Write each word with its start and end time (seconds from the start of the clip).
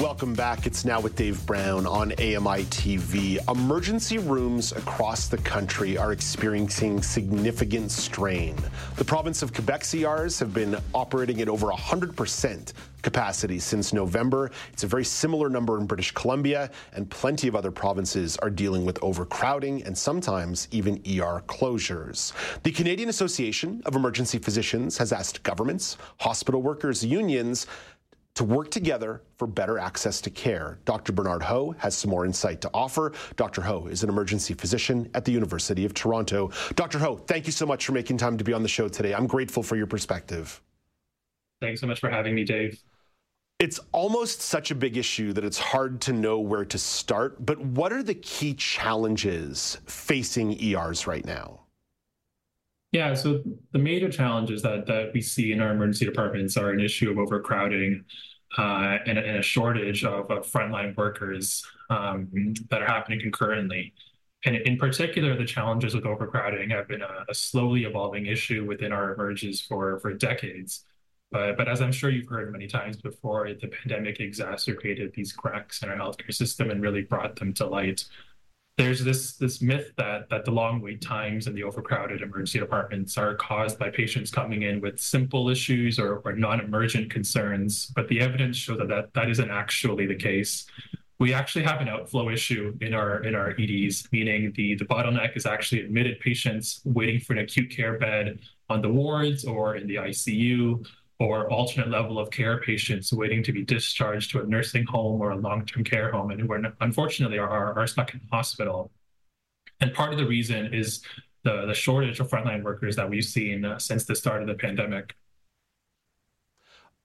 Welcome 0.00 0.34
back. 0.34 0.66
It's 0.66 0.84
now 0.84 1.00
with 1.00 1.16
Dave 1.16 1.44
Brown 1.46 1.86
on 1.86 2.12
AMI 2.12 2.64
TV. 2.66 3.38
Emergency 3.48 4.18
rooms 4.18 4.72
across 4.72 5.28
the 5.28 5.38
country 5.38 5.96
are 5.96 6.12
experiencing 6.12 7.00
significant 7.00 7.90
strain. 7.90 8.56
The 8.96 9.04
province 9.06 9.42
of 9.42 9.54
Quebec's 9.54 9.94
ERs 9.94 10.38
have 10.38 10.52
been 10.52 10.76
operating 10.92 11.40
at 11.40 11.48
over 11.48 11.68
100% 11.68 12.74
capacity 13.00 13.58
since 13.58 13.92
November. 13.92 14.50
It's 14.72 14.84
a 14.84 14.86
very 14.86 15.04
similar 15.04 15.48
number 15.48 15.78
in 15.78 15.86
British 15.86 16.10
Columbia, 16.10 16.70
and 16.92 17.08
plenty 17.08 17.48
of 17.48 17.54
other 17.54 17.70
provinces 17.70 18.36
are 18.38 18.50
dealing 18.50 18.84
with 18.84 18.98
overcrowding 19.02 19.84
and 19.84 19.96
sometimes 19.96 20.68
even 20.72 20.96
ER 21.06 21.40
closures. 21.46 22.32
The 22.64 22.72
Canadian 22.72 23.08
Association 23.08 23.80
of 23.86 23.94
Emergency 23.94 24.38
Physicians 24.38 24.98
has 24.98 25.12
asked 25.12 25.42
governments, 25.42 25.96
hospital 26.18 26.60
workers, 26.60 27.04
unions, 27.04 27.66
to 28.36 28.44
work 28.44 28.70
together 28.70 29.22
for 29.38 29.46
better 29.46 29.78
access 29.78 30.20
to 30.20 30.30
care. 30.30 30.78
Dr. 30.84 31.12
Bernard 31.12 31.42
Ho 31.42 31.74
has 31.78 31.96
some 31.96 32.10
more 32.10 32.24
insight 32.24 32.60
to 32.60 32.70
offer. 32.72 33.12
Dr. 33.36 33.62
Ho 33.62 33.86
is 33.86 34.02
an 34.02 34.08
emergency 34.08 34.54
physician 34.54 35.10
at 35.14 35.24
the 35.24 35.32
University 35.32 35.84
of 35.84 35.94
Toronto. 35.94 36.50
Dr. 36.74 36.98
Ho, 36.98 37.16
thank 37.16 37.46
you 37.46 37.52
so 37.52 37.66
much 37.66 37.84
for 37.84 37.92
making 37.92 38.18
time 38.18 38.36
to 38.38 38.44
be 38.44 38.52
on 38.52 38.62
the 38.62 38.68
show 38.68 38.88
today. 38.88 39.14
I'm 39.14 39.26
grateful 39.26 39.62
for 39.62 39.74
your 39.74 39.86
perspective. 39.86 40.62
Thanks 41.60 41.80
so 41.80 41.86
much 41.86 41.98
for 41.98 42.10
having 42.10 42.34
me, 42.34 42.44
Dave. 42.44 42.78
It's 43.58 43.80
almost 43.92 44.42
such 44.42 44.70
a 44.70 44.74
big 44.74 44.98
issue 44.98 45.32
that 45.32 45.42
it's 45.42 45.58
hard 45.58 46.02
to 46.02 46.12
know 46.12 46.38
where 46.38 46.66
to 46.66 46.76
start. 46.76 47.44
But 47.44 47.58
what 47.58 47.90
are 47.90 48.02
the 48.02 48.14
key 48.14 48.52
challenges 48.52 49.78
facing 49.86 50.62
ERs 50.62 51.06
right 51.06 51.24
now? 51.24 51.65
Yeah, 52.96 53.12
so 53.12 53.42
the 53.72 53.78
major 53.78 54.08
challenges 54.08 54.62
that, 54.62 54.86
that 54.86 55.12
we 55.12 55.20
see 55.20 55.52
in 55.52 55.60
our 55.60 55.72
emergency 55.72 56.06
departments 56.06 56.56
are 56.56 56.70
an 56.70 56.80
issue 56.80 57.10
of 57.10 57.18
overcrowding 57.18 58.06
uh, 58.56 58.96
and, 59.04 59.18
a, 59.18 59.22
and, 59.22 59.36
a, 59.36 59.42
shortage 59.42 60.02
of, 60.02 60.30
of 60.30 60.50
frontline 60.50 60.96
workers 60.96 61.62
um, 61.90 62.26
that 62.70 62.80
are 62.80 62.86
happening 62.86 63.20
concurrently. 63.20 63.92
And 64.46 64.56
in 64.56 64.78
particular, 64.78 65.36
the 65.36 65.44
challenges 65.44 65.94
with 65.94 66.06
overcrowding 66.06 66.70
have 66.70 66.88
been 66.88 67.02
a, 67.02 67.26
a 67.28 67.34
slowly 67.34 67.84
evolving 67.84 68.24
issue 68.24 68.64
within 68.64 68.92
our 68.92 69.14
emergs 69.14 69.62
for, 69.66 70.00
for 70.00 70.14
decades. 70.14 70.86
But, 71.30 71.58
but 71.58 71.68
as 71.68 71.82
I'm 71.82 71.92
sure 71.92 72.08
you've 72.08 72.28
heard 72.28 72.50
many 72.50 72.66
times 72.66 72.96
before, 72.96 73.52
the 73.52 73.68
pandemic 73.68 74.20
exacerbated 74.20 75.12
these 75.12 75.34
cracks 75.34 75.82
in 75.82 75.90
our 75.90 75.98
healthcare 75.98 76.32
system 76.32 76.70
and 76.70 76.80
really 76.80 77.02
brought 77.02 77.36
them 77.36 77.52
to 77.54 77.66
light 77.66 78.06
there's 78.76 79.02
this 79.02 79.36
this 79.36 79.62
myth 79.62 79.92
that 79.96 80.28
that 80.28 80.44
the 80.44 80.50
long 80.50 80.82
wait 80.82 81.00
times 81.00 81.46
and 81.46 81.56
the 81.56 81.62
overcrowded 81.62 82.20
emergency 82.20 82.58
departments 82.58 83.16
are 83.16 83.34
caused 83.34 83.78
by 83.78 83.88
patients 83.88 84.30
coming 84.30 84.62
in 84.62 84.80
with 84.80 85.00
simple 85.00 85.48
issues 85.48 85.98
or, 85.98 86.18
or 86.24 86.32
non-emergent 86.34 87.10
concerns, 87.10 87.86
but 87.96 88.06
the 88.08 88.20
evidence 88.20 88.56
shows 88.56 88.78
that, 88.78 88.88
that 88.88 89.14
that 89.14 89.30
isn't 89.30 89.50
actually 89.50 90.06
the 90.06 90.14
case. 90.14 90.66
We 91.18 91.32
actually 91.32 91.64
have 91.64 91.80
an 91.80 91.88
outflow 91.88 92.28
issue 92.28 92.76
in 92.82 92.92
our 92.92 93.24
in 93.24 93.34
our 93.34 93.54
EDs, 93.58 94.08
meaning 94.12 94.52
the 94.54 94.74
the 94.74 94.84
bottleneck 94.84 95.36
is 95.36 95.46
actually 95.46 95.80
admitted 95.80 96.20
patients 96.20 96.82
waiting 96.84 97.20
for 97.20 97.32
an 97.32 97.38
acute 97.38 97.70
care 97.70 97.98
bed 97.98 98.40
on 98.68 98.82
the 98.82 98.90
wards 98.90 99.46
or 99.46 99.76
in 99.76 99.86
the 99.86 99.94
ICU 99.94 100.86
or 101.18 101.50
alternate 101.50 101.88
level 101.88 102.18
of 102.18 102.30
care 102.30 102.60
patients 102.60 103.12
waiting 103.12 103.42
to 103.42 103.52
be 103.52 103.64
discharged 103.64 104.30
to 104.30 104.40
a 104.40 104.44
nursing 104.44 104.84
home 104.84 105.20
or 105.20 105.30
a 105.30 105.36
long-term 105.36 105.82
care 105.82 106.10
home 106.12 106.30
and 106.30 106.40
who 106.40 106.52
are 106.52 106.60
unfortunately 106.80 107.38
are, 107.38 107.78
are 107.78 107.86
stuck 107.86 108.12
in 108.12 108.20
the 108.20 108.36
hospital. 108.36 108.90
And 109.80 109.94
part 109.94 110.12
of 110.12 110.18
the 110.18 110.26
reason 110.26 110.74
is 110.74 111.02
the, 111.42 111.66
the 111.66 111.74
shortage 111.74 112.20
of 112.20 112.28
frontline 112.28 112.62
workers 112.62 112.96
that 112.96 113.08
we've 113.08 113.24
seen 113.24 113.64
uh, 113.64 113.78
since 113.78 114.04
the 114.04 114.14
start 114.14 114.42
of 114.42 114.48
the 114.48 114.54
pandemic. 114.54 115.14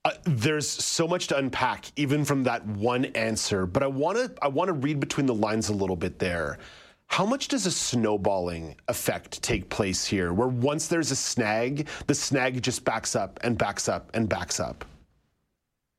Uh, 0.04 0.12
there's 0.24 0.68
so 0.68 1.08
much 1.08 1.28
to 1.28 1.38
unpack, 1.38 1.86
even 1.96 2.26
from 2.26 2.44
that 2.44 2.66
one 2.66 3.06
answer. 3.06 3.68
But 3.68 3.84
I 3.84 3.88
want 3.88 4.18
to 4.18 4.34
I 4.42 4.48
want 4.48 4.70
to 4.70 4.74
read 4.74 5.00
between 5.00 5.28
the 5.28 5.36
lines 5.36 5.70
a 5.70 5.74
little 5.74 5.96
bit 5.96 6.18
there. 6.18 6.58
How 7.12 7.26
much 7.26 7.50
does 7.50 7.66
a 7.66 7.72
snowballing 7.72 8.78
effect 8.88 9.42
take 9.42 9.68
place 9.68 10.06
here, 10.06 10.32
where 10.32 10.48
once 10.48 10.88
there's 10.88 11.12
a 11.12 11.16
snag, 11.16 11.90
the 12.08 12.16
snag 12.16 12.64
just 12.64 12.86
backs 12.86 13.18
up 13.18 13.38
and 13.44 13.58
backs 13.58 13.90
up 13.90 14.10
and 14.14 14.30
backs 14.30 14.62
up? 14.62 14.86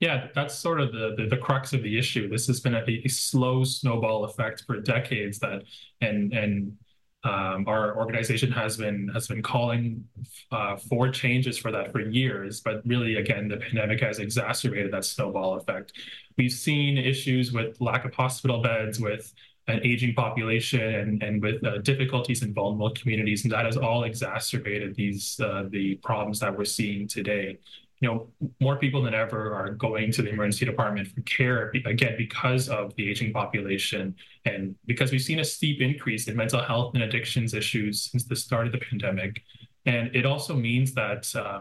Yeah, 0.01 0.29
that's 0.35 0.55
sort 0.55 0.81
of 0.81 0.91
the, 0.93 1.15
the, 1.19 1.27
the 1.27 1.37
crux 1.37 1.75
of 1.75 1.83
the 1.83 1.99
issue. 1.99 2.31
This 2.31 2.47
has 2.47 2.61
been 2.61 2.75
a, 2.75 2.83
a, 2.89 3.09
slow 3.09 3.63
snowball 3.63 4.25
effect 4.25 4.65
for 4.67 4.81
decades 4.81 5.39
that, 5.41 5.65
and 6.01 6.33
and 6.33 6.79
um, 7.25 7.69
our 7.69 7.95
organization 7.95 8.51
has 8.51 8.79
been 8.79 9.11
has 9.13 9.29
been 9.29 9.43
calling 9.43 10.03
uh, 10.51 10.77
for 10.77 11.11
changes 11.11 11.59
for 11.59 11.71
that 11.73 11.93
for 11.93 12.01
years. 12.01 12.63
But 12.63 12.81
really, 12.87 13.17
again, 13.17 13.49
the 13.49 13.59
pandemic 13.59 14.01
has 14.01 14.19
exacerbated 14.19 14.91
that 14.95 15.05
snowball 15.05 15.57
effect. 15.57 15.93
We've 16.39 16.51
seen 16.51 16.97
issues 16.97 17.53
with 17.53 17.79
lack 17.83 18.07
of 18.07 18.15
hospital 18.15 18.63
beds, 18.63 18.99
with 18.99 19.31
an 19.69 19.81
aging 19.85 20.15
population 20.15 20.83
and, 20.83 21.23
and 21.23 21.41
with 21.41 21.65
uh, 21.65 21.79
difficulties 21.79 22.43
in 22.43 22.53
vulnerable 22.53 22.91
communities. 22.91 23.45
And 23.45 23.53
that 23.53 23.65
has 23.65 23.77
all 23.77 24.05
exacerbated 24.05 24.95
these 24.97 25.39
uh, 25.41 25.65
the 25.71 25.97
problems 25.97 26.41
that 26.41 26.57
we're 26.57 26.65
seeing 26.65 27.07
today. 27.07 27.59
You 28.01 28.09
know, 28.09 28.51
more 28.61 28.77
people 28.77 29.01
than 29.03 29.15
ever 29.15 29.55
are 29.55 29.71
going 29.71 30.11
to 30.13 30.23
the 30.23 30.31
emergency 30.31 30.65
department 30.65 31.07
for 31.07 31.21
care, 31.23 31.71
again, 31.87 32.17
because 32.19 32.69
of 32.69 32.93
the 32.97 33.09
aging 33.09 33.33
population 33.33 34.17
and 34.45 34.75
because 34.87 35.13
we've 35.13 35.23
seen 35.23 35.39
a 35.39 35.45
steep 35.45 35.81
increase 35.81 36.27
in 36.27 36.35
mental 36.35 36.61
health 36.61 36.95
and 36.95 37.05
addictions 37.05 37.55
issues 37.55 38.11
since 38.11 38.25
the 38.25 38.35
start 38.35 38.67
of 38.67 38.73
the 38.73 38.79
pandemic. 38.79 39.43
And 39.87 40.15
it 40.17 40.27
also 40.27 40.55
means 40.57 40.95
that 40.95 41.33
uh, 41.37 41.61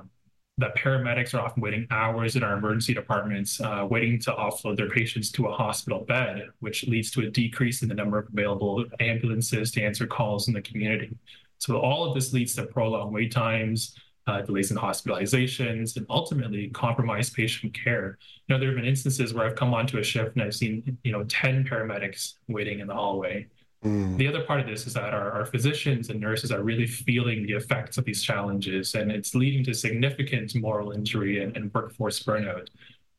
that 0.57 0.75
paramedics 0.75 1.33
are 1.33 1.39
often 1.39 1.61
waiting 1.61 1.87
hours 1.91 2.35
in 2.35 2.43
our 2.43 2.57
emergency 2.57 2.93
departments, 2.93 3.59
uh, 3.61 3.87
waiting 3.89 4.19
to 4.19 4.31
offload 4.31 4.77
their 4.77 4.89
patients 4.89 5.31
to 5.31 5.47
a 5.47 5.51
hospital 5.51 6.01
bed, 6.01 6.49
which 6.59 6.87
leads 6.87 7.09
to 7.11 7.21
a 7.21 7.29
decrease 7.29 7.81
in 7.81 7.89
the 7.89 7.95
number 7.95 8.19
of 8.19 8.27
available 8.31 8.85
ambulances 8.99 9.71
to 9.71 9.81
answer 9.81 10.05
calls 10.05 10.47
in 10.47 10.53
the 10.53 10.61
community. 10.61 11.17
So 11.57 11.79
all 11.79 12.07
of 12.07 12.13
this 12.13 12.33
leads 12.33 12.55
to 12.55 12.65
prolonged 12.65 13.13
wait 13.13 13.31
times, 13.31 13.95
uh, 14.27 14.41
delays 14.41 14.71
in 14.71 14.77
hospitalizations, 14.77 15.95
and 15.97 16.05
ultimately 16.09 16.69
compromised 16.69 17.33
patient 17.33 17.73
care. 17.73 18.17
You 18.47 18.55
know, 18.55 18.59
there 18.59 18.69
have 18.69 18.75
been 18.75 18.85
instances 18.85 19.33
where 19.33 19.47
I've 19.47 19.55
come 19.55 19.73
onto 19.73 19.97
a 19.97 20.03
shift 20.03 20.35
and 20.35 20.43
I've 20.43 20.55
seen, 20.55 20.97
you 21.03 21.11
know, 21.11 21.23
10 21.23 21.63
paramedics 21.65 22.35
waiting 22.47 22.79
in 22.79 22.87
the 22.87 22.93
hallway. 22.93 23.47
Mm. 23.83 24.17
The 24.17 24.27
other 24.27 24.43
part 24.43 24.59
of 24.59 24.67
this 24.67 24.85
is 24.85 24.93
that 24.93 25.13
our, 25.13 25.31
our 25.31 25.45
physicians 25.45 26.09
and 26.09 26.19
nurses 26.19 26.51
are 26.51 26.61
really 26.61 26.85
feeling 26.85 27.47
the 27.47 27.53
effects 27.53 27.97
of 27.97 28.05
these 28.05 28.21
challenges, 28.21 28.93
and 28.93 29.11
it's 29.11 29.33
leading 29.33 29.63
to 29.65 29.73
significant 29.73 30.55
moral 30.55 30.91
injury 30.91 31.43
and, 31.43 31.55
and 31.57 31.73
workforce 31.73 32.21
burnout. 32.21 32.67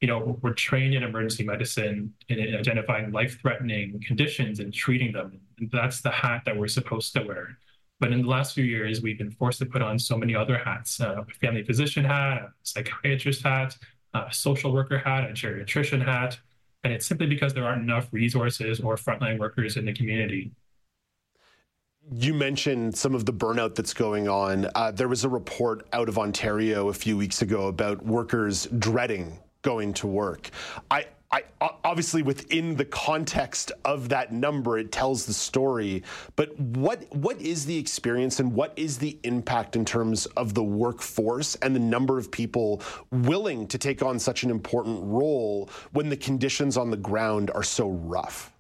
You 0.01 0.09
know, 0.09 0.39
we're 0.41 0.53
trained 0.55 0.95
in 0.95 1.03
emergency 1.03 1.45
medicine 1.45 2.13
in, 2.29 2.39
in 2.39 2.55
identifying 2.55 3.13
life-threatening 3.13 4.03
conditions 4.07 4.61
and 4.61 4.73
treating 4.73 5.13
them. 5.13 5.41
And 5.59 5.71
that's 5.71 6.01
the 6.01 6.11
hat 6.11 6.43
that 6.47 6.57
we're 6.57 6.69
supposed 6.69 7.13
to 7.15 7.23
wear. 7.23 7.59
But 8.01 8.13
in 8.13 8.23
the 8.23 8.29
last 8.29 8.55
few 8.55 8.65
years, 8.65 9.01
we've 9.01 9.19
been 9.19 9.31
forced 9.31 9.61
to 9.61 9.67
put 9.67 9.81
on 9.81 9.99
so 9.99 10.17
many 10.17 10.35
other 10.35 10.59
hats: 10.59 11.01
uh, 11.01 11.23
a 11.23 11.35
family 11.35 11.63
physician 11.63 12.05
hat, 12.05 12.39
a 12.39 12.53
psychiatrist 12.63 13.43
hat, 13.43 13.77
a 14.15 14.27
social 14.33 14.73
worker 14.73 14.99
hat, 14.99 15.23
a 15.25 15.33
geriatrician 15.33 16.05
hat 16.05 16.39
and 16.85 16.93
it's 16.93 17.07
simply 17.07 17.27
because 17.27 17.55
there 17.55 17.65
aren't 17.65 17.83
enough 17.83 18.09
resources 18.13 18.81
or 18.81 18.97
frontline 18.97 19.39
workers 19.39 19.77
in 19.77 19.85
the 19.85 19.93
community. 19.93 20.53
You 22.11 22.35
mentioned 22.35 22.97
some 22.97 23.15
of 23.15 23.27
the 23.27 23.33
burnout 23.33 23.77
that's 23.77 23.95
going 23.95 24.29
on. 24.29 24.67
Uh, 24.75 24.91
there 24.91 25.07
was 25.07 25.23
a 25.23 25.29
report 25.29 25.87
out 25.93 26.09
of 26.09 26.19
Ontario 26.19 26.89
a 26.89 26.93
few 26.93 27.17
weeks 27.17 27.43
ago 27.43 27.69
about 27.69 28.05
workers 28.05 28.67
dreading 28.79 29.39
going 29.63 29.95
to 29.95 30.09
work. 30.09 30.51
I, 30.91 31.07
I, 31.33 31.45
obviously 31.83 32.23
within 32.23 32.77
the 32.77 32.85
context 32.85 33.73
of 33.87 34.11
that 34.11 34.33
number, 34.33 34.79
it 34.79 34.93
tells 34.93 35.25
the 35.25 35.33
story. 35.33 36.03
But 36.37 36.59
what 36.61 37.05
what 37.15 37.41
is 37.41 37.65
the 37.65 37.79
experience 37.79 38.39
and 38.39 38.53
what 38.53 38.75
is 38.77 38.99
the 38.99 39.19
impact 39.25 39.75
in 39.75 39.85
terms 39.85 40.27
of 40.37 40.53
the 40.53 40.63
workforce 40.63 41.55
and 41.57 41.75
the 41.75 41.81
number 41.81 42.19
of 42.19 42.31
people 42.31 42.83
willing 43.11 43.67
to 43.69 43.79
take 43.79 44.03
on 44.03 44.19
such 44.19 44.43
an 44.43 44.51
important 44.51 45.01
role 45.03 45.71
when 45.93 46.11
the 46.11 46.17
conditions 46.17 46.77
on 46.77 46.91
the 46.91 46.97
ground 46.99 47.51
are 47.55 47.63
so 47.63 47.89
rough? 47.89 48.53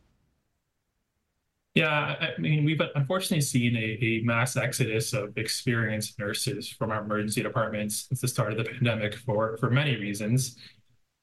Yeah, 1.74 2.16
I 2.20 2.38
mean, 2.38 2.64
we've 2.64 2.80
unfortunately 2.94 3.40
seen 3.40 3.74
a, 3.76 3.98
a 4.04 4.20
mass 4.24 4.58
exodus 4.58 5.14
of 5.14 5.36
experienced 5.38 6.18
nurses 6.18 6.68
from 6.68 6.90
our 6.90 7.02
emergency 7.02 7.42
departments 7.42 8.08
since 8.08 8.20
the 8.20 8.28
start 8.28 8.52
of 8.52 8.58
the 8.58 8.64
pandemic 8.64 9.14
for, 9.14 9.56
for 9.56 9.70
many 9.70 9.96
reasons. 9.96 10.58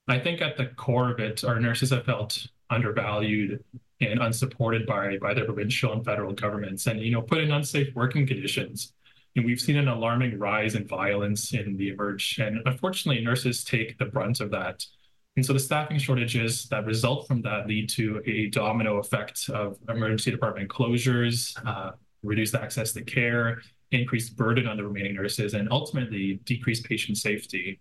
I 0.09 0.19
think 0.19 0.41
at 0.41 0.57
the 0.57 0.67
core 0.67 1.11
of 1.11 1.19
it, 1.19 1.44
our 1.44 1.59
nurses 1.59 1.91
have 1.91 2.06
felt 2.06 2.47
undervalued 2.69 3.63
and 4.01 4.19
unsupported 4.19 4.85
by 4.85 5.17
by 5.17 5.33
the 5.33 5.44
provincial 5.44 5.94
and 5.94 6.03
federal 6.03 6.33
governments, 6.33 6.88
and 6.88 7.00
you 7.00 7.11
know, 7.11 7.21
put 7.21 7.39
in 7.39 7.51
unsafe 7.51 7.94
working 7.95 8.25
conditions. 8.25 8.94
And 9.35 9.45
we've 9.45 9.61
seen 9.61 9.77
an 9.77 9.88
alarming 9.88 10.39
rise 10.39 10.73
in 10.75 10.88
violence 10.88 11.53
in 11.53 11.77
the 11.77 11.91
emerg, 11.95 12.39
and 12.39 12.61
unfortunately, 12.65 13.23
nurses 13.23 13.63
take 13.63 13.97
the 13.97 14.06
brunt 14.06 14.39
of 14.39 14.50
that. 14.51 14.83
And 15.35 15.45
so 15.45 15.53
the 15.53 15.59
staffing 15.59 16.00
shortages 16.00 16.67
that 16.69 16.85
result 16.85 17.27
from 17.27 17.41
that 17.44 17.67
lead 17.67 17.88
to 17.91 18.21
a 18.25 18.50
domino 18.50 18.97
effect 18.97 19.47
of 19.50 19.77
emergency 19.88 20.31
department 20.31 20.69
closures, 20.69 21.56
uh, 21.65 21.91
reduced 22.23 22.56
access 22.56 22.91
to 22.94 23.03
care, 23.03 23.61
increased 23.91 24.35
burden 24.35 24.67
on 24.67 24.75
the 24.75 24.83
remaining 24.83 25.15
nurses, 25.15 25.53
and 25.53 25.67
ultimately 25.71 26.39
decreased 26.45 26.83
patient 26.85 27.17
safety. 27.17 27.79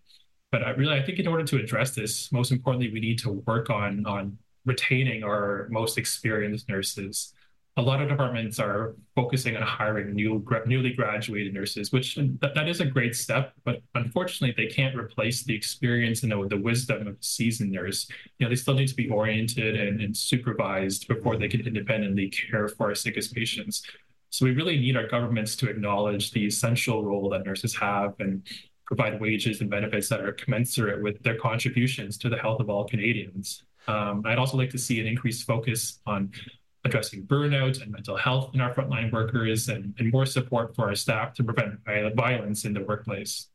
But 0.50 0.62
I 0.62 0.70
really, 0.70 0.94
I 0.94 1.02
think 1.02 1.18
in 1.18 1.26
order 1.26 1.44
to 1.44 1.56
address 1.58 1.94
this, 1.94 2.32
most 2.32 2.52
importantly, 2.52 2.90
we 2.90 3.00
need 3.00 3.18
to 3.20 3.30
work 3.30 3.70
on 3.70 4.06
on 4.06 4.38
retaining 4.64 5.24
our 5.24 5.68
most 5.70 5.98
experienced 5.98 6.68
nurses. 6.68 7.34
A 7.76 7.82
lot 7.82 8.02
of 8.02 8.08
departments 8.08 8.58
are 8.58 8.96
focusing 9.14 9.56
on 9.56 9.62
hiring 9.62 10.12
new, 10.12 10.44
newly 10.66 10.92
graduated 10.92 11.54
nurses, 11.54 11.92
which 11.92 12.18
that, 12.40 12.68
is 12.68 12.80
a 12.80 12.84
great 12.84 13.14
step, 13.14 13.52
but 13.64 13.80
unfortunately, 13.94 14.52
they 14.56 14.68
can't 14.68 14.96
replace 14.96 15.44
the 15.44 15.54
experience 15.54 16.24
and 16.24 16.32
the, 16.32 16.48
the 16.48 16.56
wisdom 16.56 17.06
of 17.06 17.16
seasoned 17.20 17.70
nurse. 17.70 18.08
You 18.38 18.46
know, 18.46 18.50
they 18.50 18.56
still 18.56 18.74
need 18.74 18.88
to 18.88 18.96
be 18.96 19.08
oriented 19.08 19.76
and, 19.76 20.00
and 20.00 20.16
supervised 20.16 21.06
before 21.06 21.36
they 21.36 21.46
can 21.46 21.64
independently 21.66 22.30
care 22.30 22.68
for 22.68 22.88
our 22.88 22.94
sickest 22.96 23.32
patients. 23.32 23.84
So 24.30 24.44
we 24.44 24.52
really 24.52 24.76
need 24.76 24.96
our 24.96 25.06
governments 25.06 25.54
to 25.56 25.70
acknowledge 25.70 26.32
the 26.32 26.46
essential 26.46 27.04
role 27.04 27.30
that 27.30 27.46
nurses 27.46 27.76
have 27.76 28.14
and 28.18 28.42
provide 28.88 29.20
wages 29.20 29.60
and 29.60 29.68
benefits 29.68 30.08
that 30.08 30.20
are 30.22 30.32
commensurate 30.32 31.02
with 31.02 31.22
their 31.22 31.36
contributions 31.36 32.16
to 32.16 32.30
the 32.30 32.38
health 32.38 32.58
of 32.58 32.70
all 32.70 32.84
Canadians. 32.88 33.62
Um, 33.86 34.22
I'd 34.24 34.38
also 34.38 34.56
like 34.56 34.70
to 34.70 34.78
see 34.78 34.98
an 34.98 35.06
increased 35.06 35.46
focus 35.46 36.00
on 36.06 36.32
addressing 36.84 37.26
burnout 37.26 37.82
and 37.82 37.92
mental 37.92 38.16
health 38.16 38.50
in 38.54 38.62
our 38.62 38.74
frontline 38.74 39.12
workers 39.12 39.68
and, 39.68 39.94
and 39.98 40.10
more 40.10 40.24
support 40.24 40.74
for 40.74 40.88
our 40.88 40.94
staff 40.94 41.34
to 41.34 41.44
prevent 41.44 41.78
violence 42.16 42.64
in 42.64 42.72
the 42.72 42.82
workplace. 42.82 43.48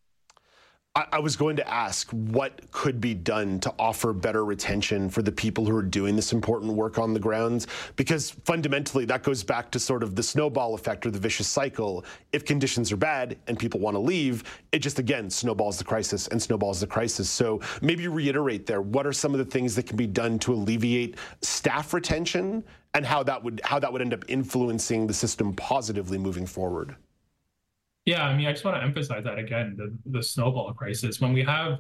I, 0.95 1.18
was 1.18 1.36
going 1.36 1.56
to 1.56 1.68
ask 1.68 2.07
what 2.12 2.69
could 2.69 3.01
be 3.01 3.16
done 3.16 3.60
to 3.62 3.74
offer 3.80 4.13
better 4.13 4.45
retention 4.45 5.10
for 5.10 5.24
the 5.24 5.31
people 5.31 5.66
who 5.66 5.75
are 5.75 5.81
doing 5.81 6.16
this 6.16 6.34
important 6.34 6.74
work 6.74 7.00
on 7.00 7.16
the 7.16 7.19
grounds, 7.19 7.66
because 7.95 8.30
fundamentally 8.30 9.04
that 9.06 9.24
goes 9.24 9.44
back 9.44 9.72
to 9.72 9.80
sort 9.80 10.04
of 10.04 10.16
the 10.16 10.22
snowball 10.22 10.75
effect 10.75 11.07
or 11.07 11.10
the 11.10 11.18
vicious 11.18 11.48
cycle. 11.48 12.06
If 12.31 12.45
conditions 12.45 12.92
are 12.92 12.98
bad 12.98 13.40
and 13.48 13.57
people 13.57 13.80
want 13.80 13.95
to 13.95 14.00
leave, 14.00 14.44
it 14.72 14.80
just 14.80 15.00
again 15.00 15.31
snowballs 15.31 15.80
the 15.80 15.84
crisis 15.84 16.28
and 16.28 16.40
snowballs 16.40 16.80
the 16.80 16.86
crisis. 16.86 17.28
So 17.28 17.60
maybe 17.81 18.07
reiterate 18.07 18.68
there. 18.68 18.84
What 18.84 19.07
are 19.07 19.13
some 19.13 19.34
of 19.34 19.40
the 19.40 19.45
things 19.45 19.74
that 19.74 19.88
can 19.88 19.98
be 19.98 20.06
done 20.06 20.38
to 20.40 20.54
alleviate 20.54 21.18
staff 21.42 21.95
retention 21.95 22.63
and 22.94 23.04
how 23.04 23.24
that 23.24 23.44
would 23.44 23.62
how 23.63 23.80
that 23.80 23.92
would 23.92 24.04
end 24.04 24.13
up 24.13 24.25
influencing 24.28 25.07
the 25.07 25.13
system 25.16 25.54
positively 25.54 26.19
moving 26.19 26.45
forward? 26.45 26.95
Yeah, 28.05 28.23
I 28.23 28.35
mean, 28.35 28.47
I 28.47 28.51
just 28.51 28.65
want 28.65 28.77
to 28.77 28.83
emphasize 28.83 29.23
that 29.23 29.39
again, 29.39 29.75
the, 29.77 29.97
the 30.17 30.23
snowball 30.23 30.73
crisis. 30.73 31.21
When 31.21 31.31
we 31.31 31.44
have 31.44 31.79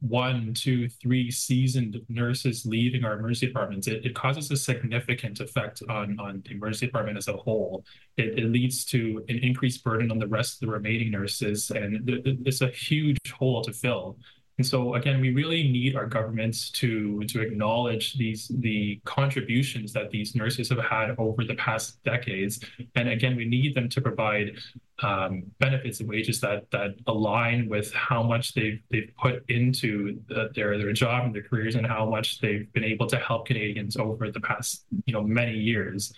one, 0.00 0.54
two, 0.54 0.88
three 0.88 1.30
seasoned 1.30 2.00
nurses 2.08 2.64
leaving 2.64 3.04
our 3.04 3.18
emergency 3.18 3.46
departments, 3.48 3.86
it, 3.86 4.04
it 4.04 4.14
causes 4.14 4.50
a 4.50 4.56
significant 4.56 5.40
effect 5.40 5.82
on, 5.90 6.18
on 6.18 6.42
the 6.46 6.52
emergency 6.52 6.86
department 6.86 7.18
as 7.18 7.28
a 7.28 7.34
whole. 7.36 7.84
It, 8.16 8.38
it 8.38 8.46
leads 8.46 8.86
to 8.86 9.22
an 9.28 9.38
increased 9.38 9.84
burden 9.84 10.10
on 10.10 10.18
the 10.18 10.26
rest 10.26 10.54
of 10.54 10.60
the 10.60 10.72
remaining 10.72 11.10
nurses, 11.10 11.70
and 11.70 12.08
it's 12.46 12.62
a 12.62 12.68
huge 12.68 13.18
hole 13.30 13.60
to 13.62 13.72
fill. 13.74 14.16
And 14.56 14.66
so 14.66 14.94
again, 14.94 15.22
we 15.22 15.32
really 15.32 15.62
need 15.70 15.96
our 15.96 16.04
governments 16.04 16.70
to 16.72 17.22
to 17.24 17.40
acknowledge 17.40 18.18
these 18.18 18.50
the 18.60 19.00
contributions 19.06 19.90
that 19.94 20.10
these 20.10 20.34
nurses 20.34 20.68
have 20.68 20.84
had 20.84 21.14
over 21.16 21.44
the 21.44 21.54
past 21.54 22.02
decades. 22.04 22.60
And 22.94 23.08
again, 23.08 23.36
we 23.36 23.46
need 23.46 23.74
them 23.74 23.88
to 23.88 24.02
provide 24.02 24.58
um, 25.02 25.44
benefits 25.58 26.00
and 26.00 26.08
wages 26.08 26.40
that 26.40 26.70
that 26.70 26.94
align 27.06 27.68
with 27.68 27.92
how 27.92 28.22
much 28.22 28.54
they've 28.54 28.80
they've 28.90 29.10
put 29.18 29.44
into 29.48 30.20
the, 30.28 30.50
their 30.54 30.76
their 30.78 30.92
job 30.92 31.24
and 31.24 31.34
their 31.34 31.42
careers 31.42 31.74
and 31.74 31.86
how 31.86 32.04
much 32.04 32.40
they've 32.40 32.70
been 32.72 32.84
able 32.84 33.06
to 33.06 33.16
help 33.16 33.46
Canadians 33.46 33.96
over 33.96 34.30
the 34.30 34.40
past 34.40 34.84
you 35.06 35.12
know 35.12 35.22
many 35.22 35.56
years. 35.56 36.12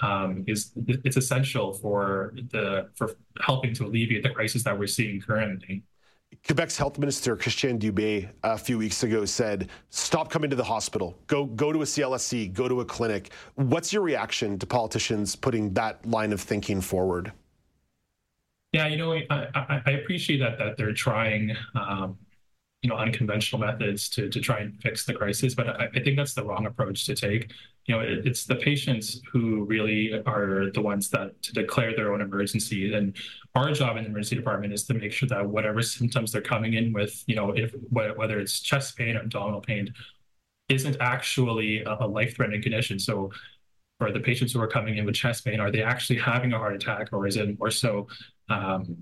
Um, 0.00 0.44
is 0.46 0.70
it's 0.86 1.16
essential 1.16 1.72
for 1.72 2.32
the 2.52 2.88
for 2.94 3.16
helping 3.40 3.74
to 3.74 3.84
alleviate 3.84 4.22
the 4.22 4.30
crisis 4.30 4.62
that 4.62 4.78
we're 4.78 4.86
seeing 4.86 5.20
currently. 5.20 5.82
Quebec's 6.46 6.76
health 6.76 6.98
minister 6.98 7.36
Christian 7.36 7.80
Dubé 7.80 8.28
a 8.44 8.56
few 8.56 8.78
weeks 8.78 9.02
ago 9.02 9.24
said, 9.24 9.70
"Stop 9.90 10.30
coming 10.30 10.50
to 10.50 10.56
the 10.56 10.62
hospital. 10.62 11.18
Go 11.26 11.46
go 11.46 11.72
to 11.72 11.82
a 11.82 11.84
CLSC. 11.84 12.52
Go 12.52 12.68
to 12.68 12.80
a 12.80 12.84
clinic." 12.84 13.32
What's 13.56 13.92
your 13.92 14.02
reaction 14.02 14.56
to 14.60 14.66
politicians 14.66 15.34
putting 15.34 15.74
that 15.74 16.06
line 16.06 16.32
of 16.32 16.40
thinking 16.40 16.80
forward? 16.80 17.32
Yeah, 18.72 18.86
you 18.86 18.98
know, 18.98 19.14
I, 19.14 19.80
I, 19.86 19.90
appreciate 19.92 20.38
that 20.40 20.58
that 20.58 20.76
they're 20.76 20.92
trying, 20.92 21.56
um, 21.74 22.18
you 22.82 22.90
know, 22.90 22.96
unconventional 22.96 23.60
methods 23.60 24.10
to 24.10 24.28
to 24.28 24.40
try 24.40 24.60
and 24.60 24.80
fix 24.82 25.06
the 25.06 25.14
crisis, 25.14 25.54
but 25.54 25.68
I, 25.68 25.88
I 25.94 26.02
think 26.02 26.16
that's 26.16 26.34
the 26.34 26.44
wrong 26.44 26.66
approach 26.66 27.06
to 27.06 27.14
take 27.14 27.50
you 27.88 27.94
know, 27.94 28.02
it, 28.02 28.26
it's 28.26 28.44
the 28.44 28.56
patients 28.56 29.20
who 29.32 29.64
really 29.64 30.12
are 30.26 30.70
the 30.72 30.80
ones 30.80 31.08
that 31.08 31.42
to 31.42 31.52
declare 31.52 31.96
their 31.96 32.12
own 32.12 32.20
emergency. 32.20 32.92
And 32.92 33.16
our 33.54 33.72
job 33.72 33.96
in 33.96 34.04
the 34.04 34.10
emergency 34.10 34.36
department 34.36 34.74
is 34.74 34.84
to 34.84 34.94
make 34.94 35.10
sure 35.10 35.28
that 35.30 35.44
whatever 35.44 35.80
symptoms 35.80 36.30
they're 36.30 36.42
coming 36.42 36.74
in 36.74 36.92
with, 36.92 37.24
you 37.26 37.34
know, 37.34 37.52
if 37.52 37.74
whether 37.90 38.38
it's 38.38 38.60
chest 38.60 38.96
pain 38.96 39.16
abdominal 39.16 39.62
pain, 39.62 39.92
isn't 40.68 40.98
actually 41.00 41.82
a, 41.84 41.96
a 42.00 42.06
life-threatening 42.06 42.62
condition. 42.62 42.98
So 42.98 43.32
for 43.98 44.12
the 44.12 44.20
patients 44.20 44.52
who 44.52 44.60
are 44.60 44.68
coming 44.68 44.98
in 44.98 45.06
with 45.06 45.14
chest 45.14 45.46
pain, 45.46 45.58
are 45.58 45.70
they 45.70 45.82
actually 45.82 46.18
having 46.18 46.52
a 46.52 46.58
heart 46.58 46.74
attack 46.74 47.08
or 47.12 47.26
is 47.26 47.38
it 47.38 47.58
more 47.58 47.70
so, 47.70 48.06
um, 48.48 48.96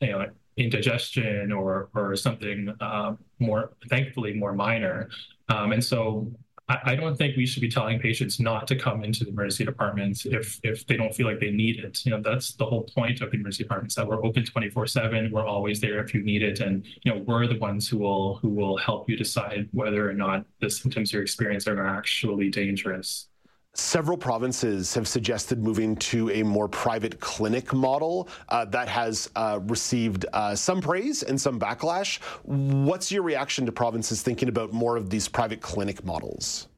you 0.00 0.08
know, 0.08 0.26
indigestion 0.56 1.52
or 1.52 1.88
or 1.94 2.16
something 2.16 2.74
uh, 2.80 3.14
more, 3.38 3.72
thankfully, 3.88 4.34
more 4.34 4.52
minor? 4.52 5.08
Um, 5.48 5.72
and 5.72 5.84
so 5.84 6.32
I, 6.66 6.94
don't 6.94 7.16
think 7.16 7.36
we 7.36 7.44
should 7.44 7.60
be 7.60 7.68
telling 7.68 7.98
patients 7.98 8.40
not 8.40 8.66
to 8.68 8.76
come 8.76 9.04
into 9.04 9.24
the 9.24 9.30
emergency 9.30 9.66
departments 9.66 10.24
if 10.24 10.58
if 10.62 10.86
they 10.86 10.96
don't 10.96 11.14
feel 11.14 11.26
like 11.26 11.38
they 11.38 11.50
need 11.50 11.78
it. 11.84 12.04
You 12.06 12.12
know, 12.12 12.22
that's 12.22 12.54
the 12.54 12.64
whole 12.64 12.84
point 12.84 13.20
of 13.20 13.30
the 13.30 13.36
emergency 13.36 13.64
departments 13.64 13.94
that 13.96 14.06
we're 14.06 14.24
open 14.24 14.44
24/7. 14.44 15.30
We're 15.30 15.46
always 15.46 15.80
there 15.80 16.02
if 16.02 16.14
you 16.14 16.22
need 16.22 16.42
it, 16.42 16.60
and 16.60 16.86
you 17.02 17.12
know, 17.12 17.18
we're 17.26 17.46
the 17.46 17.58
ones 17.58 17.86
who 17.86 17.98
will 17.98 18.36
who 18.36 18.48
will 18.48 18.78
help 18.78 19.10
you 19.10 19.16
decide 19.16 19.68
whether 19.72 20.08
or 20.08 20.14
not 20.14 20.46
the 20.60 20.70
symptoms 20.70 21.12
you're 21.12 21.22
experiencing 21.22 21.74
are 21.74 21.86
actually 21.86 22.48
dangerous. 22.48 23.28
Several 23.76 24.16
provinces 24.16 24.94
have 24.94 25.08
suggested 25.08 25.60
moving 25.60 25.96
to 25.96 26.30
a 26.30 26.44
more 26.44 26.68
private 26.68 27.18
clinic 27.18 27.72
model 27.72 28.28
uh, 28.48 28.64
that 28.66 28.86
has 28.86 29.28
uh, 29.34 29.58
received 29.64 30.26
uh, 30.32 30.54
some 30.54 30.80
praise 30.80 31.24
and 31.24 31.40
some 31.40 31.58
backlash. 31.58 32.20
What's 32.44 33.10
your 33.10 33.24
reaction 33.24 33.66
to 33.66 33.72
provinces 33.72 34.22
thinking 34.22 34.48
about 34.48 34.72
more 34.72 34.96
of 34.96 35.10
these 35.10 35.26
private 35.26 35.60
clinic 35.60 36.04
models? 36.04 36.68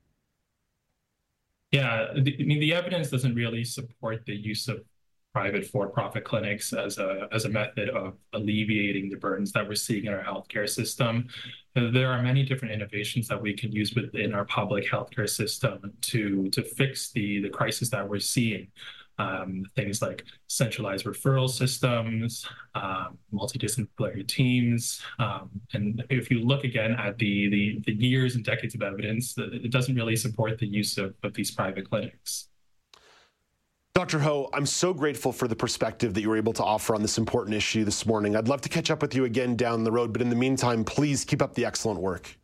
Yeah, 1.71 2.15
the, 2.17 2.35
I 2.41 2.45
mean, 2.45 2.61
the 2.61 2.73
evidence 2.73 3.11
doesn't 3.11 3.35
really 3.35 3.65
support 3.65 4.25
the 4.25 4.35
use 4.35 4.67
of 4.67 4.81
private 5.37 5.67
for-profit 5.67 6.25
clinics 6.25 6.73
as 6.73 6.97
a 6.97 7.49
method 7.51 7.91
of 7.91 8.15
alleviating 8.33 9.11
the 9.11 9.19
burdens 9.25 9.53
that 9.53 9.69
we're 9.69 9.75
seeing 9.75 10.07
in 10.07 10.13
our 10.15 10.25
healthcare 10.25 10.67
system. 10.67 11.13
There 11.75 12.11
are 12.11 12.23
many 12.23 12.43
different 12.43 12.73
innovations 12.73 13.29
that 13.29 13.41
we 13.47 13.53
can 13.53 13.71
use 13.71 13.91
within 13.95 14.33
our 14.33 14.47
public 14.47 14.85
healthcare 14.91 15.29
system 15.29 15.93
to 16.01 16.51
fix 16.81 17.11
the 17.11 17.51
crisis 17.51 17.91
that 17.91 18.09
we're 18.09 18.27
seeing. 18.37 18.69
Um, 19.19 19.51
things 19.79 20.01
like 20.01 20.25
centralized 20.47 21.05
referral 21.05 21.51
systems, 21.51 22.47
um, 22.75 23.19
multidisciplinary 23.33 24.27
teams, 24.27 25.03
um, 25.19 25.51
and 25.75 26.03
if 26.09 26.31
you 26.31 26.39
look 26.51 26.65
again 26.65 26.93
at 26.93 27.19
the, 27.19 27.83
years 27.87 28.37
and 28.37 28.45
decades 28.53 28.75
of 28.75 28.83
evidence, 28.83 29.35
it 29.37 29.71
doesn't 29.71 29.97
really 30.01 30.17
support 30.17 30.59
the 30.59 30.67
use 30.67 30.97
of 30.97 31.15
these 31.35 31.51
private 31.51 31.85
clinics. 31.91 32.49
Dr. 33.97 34.19
Ho, 34.19 34.51
I'm 34.53 34.67
so 34.67 34.93
grateful 34.93 35.33
for 35.33 35.49
the 35.49 35.57
perspective 35.57 36.13
that 36.13 36.21
you 36.21 36.29
were 36.29 36.37
able 36.37 36.53
to 36.53 36.63
offer 36.63 36.95
on 36.95 37.01
this 37.01 37.17
important 37.17 37.57
issue 37.57 37.83
this 37.83 38.05
morning. 38.05 38.37
I'd 38.37 38.47
love 38.47 38.61
to 38.61 38.69
catch 38.69 38.91
up 38.91 39.01
with 39.01 39.15
you 39.15 39.25
again 39.25 39.57
down 39.57 39.85
the 39.85 39.91
road, 39.91 40.13
but 40.13 40.21
in 40.21 40.29
the 40.29 40.37
meantime, 40.37 40.85
please 40.85 41.25
keep 41.25 41.41
up 41.41 41.55
the 41.55 41.65
excellent 41.65 41.99
work. 41.99 42.37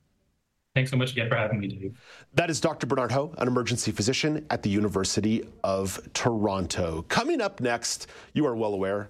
Thanks 0.75 0.91
so 0.91 0.97
much 0.97 1.13
again 1.13 1.29
for 1.29 1.37
having 1.37 1.61
me, 1.61 1.69
Dave. 1.69 2.01
That 2.33 2.49
is 2.49 2.59
Dr. 2.59 2.87
Bernard 2.87 3.13
Ho, 3.13 3.35
an 3.37 3.49
emergency 3.49 3.93
physician 3.93 4.47
at 4.49 4.63
the 4.63 4.71
University 4.71 5.47
of 5.63 6.01
Toronto. 6.15 7.05
Coming 7.11 7.43
up 7.43 7.61
next, 7.61 8.07
you 8.33 8.47
are 8.47 8.57
well 8.57 8.73
aware 8.73 9.09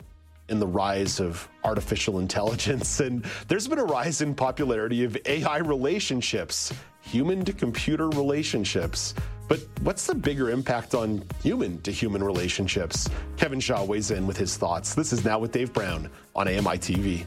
in 0.48 0.58
the 0.58 0.66
rise 0.66 1.20
of 1.20 1.48
artificial 1.62 2.18
intelligence, 2.18 2.98
and 2.98 3.24
there's 3.46 3.68
been 3.68 3.78
a 3.78 3.84
rise 3.84 4.20
in 4.20 4.34
popularity 4.34 5.04
of 5.04 5.16
AI 5.26 5.58
relationships, 5.58 6.72
human 7.02 7.44
to 7.44 7.52
computer 7.52 8.08
relationships. 8.08 9.14
But 9.48 9.60
what's 9.82 10.06
the 10.06 10.14
bigger 10.14 10.50
impact 10.50 10.94
on 10.94 11.24
human 11.42 11.80
to 11.82 11.90
human 11.90 12.22
relationships? 12.22 13.08
Kevin 13.36 13.60
Shaw 13.60 13.84
weighs 13.84 14.10
in 14.10 14.26
with 14.26 14.36
his 14.36 14.56
thoughts. 14.56 14.94
This 14.94 15.12
is 15.12 15.24
Now 15.24 15.38
with 15.38 15.52
Dave 15.52 15.72
Brown 15.72 16.10
on 16.34 16.48
AMI 16.48 16.78
TV. 16.78 17.26